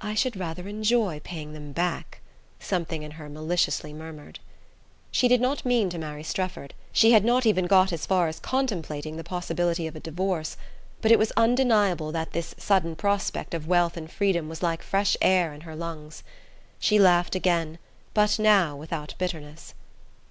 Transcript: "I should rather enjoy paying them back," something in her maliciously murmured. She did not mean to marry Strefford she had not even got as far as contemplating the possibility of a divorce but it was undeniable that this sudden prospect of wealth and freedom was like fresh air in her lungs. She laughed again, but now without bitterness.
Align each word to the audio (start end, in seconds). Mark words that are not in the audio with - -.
"I 0.00 0.14
should 0.14 0.38
rather 0.38 0.68
enjoy 0.68 1.20
paying 1.22 1.52
them 1.52 1.72
back," 1.72 2.22
something 2.58 3.02
in 3.02 3.10
her 3.10 3.28
maliciously 3.28 3.92
murmured. 3.92 4.38
She 5.10 5.28
did 5.28 5.42
not 5.42 5.66
mean 5.66 5.90
to 5.90 5.98
marry 5.98 6.22
Strefford 6.22 6.72
she 6.92 7.12
had 7.12 7.26
not 7.26 7.44
even 7.44 7.66
got 7.66 7.92
as 7.92 8.06
far 8.06 8.26
as 8.26 8.40
contemplating 8.40 9.18
the 9.18 9.22
possibility 9.22 9.86
of 9.86 9.94
a 9.94 10.00
divorce 10.00 10.56
but 11.02 11.12
it 11.12 11.18
was 11.18 11.30
undeniable 11.36 12.10
that 12.10 12.32
this 12.32 12.54
sudden 12.56 12.96
prospect 12.96 13.52
of 13.52 13.68
wealth 13.68 13.98
and 13.98 14.10
freedom 14.10 14.48
was 14.48 14.62
like 14.62 14.82
fresh 14.82 15.14
air 15.20 15.52
in 15.52 15.60
her 15.60 15.76
lungs. 15.76 16.22
She 16.78 16.98
laughed 16.98 17.34
again, 17.34 17.78
but 18.14 18.38
now 18.38 18.74
without 18.76 19.14
bitterness. 19.18 19.74